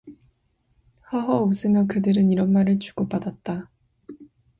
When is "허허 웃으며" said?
1.11-1.85